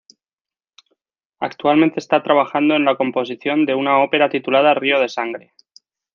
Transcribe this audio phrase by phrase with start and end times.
[1.39, 5.53] Actualmente está trabajando en la composición de una ópera titulada "Río de Sangre".